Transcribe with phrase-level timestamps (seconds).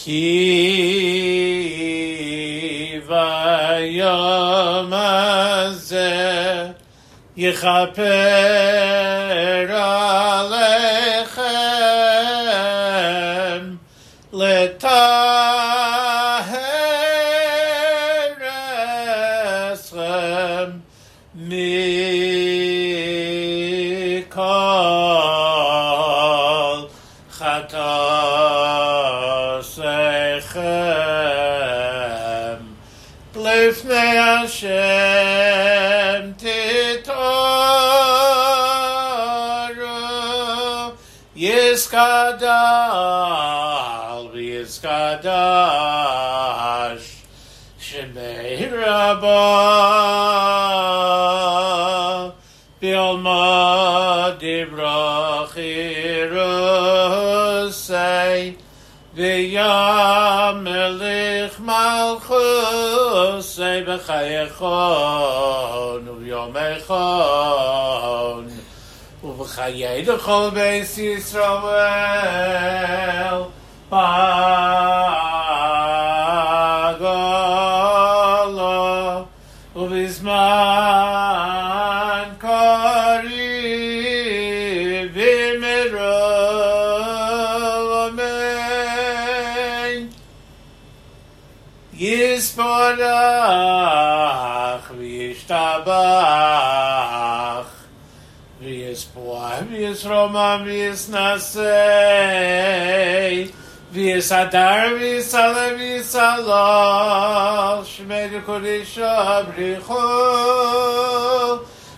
[0.00, 1.40] כי
[3.08, 6.66] ביום הזה
[7.36, 8.02] יכפר
[9.70, 11.36] עליכם
[14.32, 15.46] לטהר
[19.96, 20.70] אתכם
[21.34, 21.56] מכל
[30.30, 30.66] חטאיכם
[33.36, 34.72] לפני השם
[36.36, 37.16] תתעוררו
[41.36, 42.46] יסקדל
[44.32, 45.26] ויסקדש
[47.80, 49.99] שמי רבה
[59.13, 66.55] vey a melikh mal khos ey bkhay khon u vyam
[66.87, 68.45] khon
[69.23, 70.15] u khay de
[73.91, 74.07] pa
[92.40, 93.06] יספורח
[94.98, 95.86] וישתבח
[98.60, 101.60] ויספוח ויסרומם ויסנסי
[103.92, 108.98] ויסדר ויסלם ויסלח שמי לקודש
[109.56, 109.94] בריחו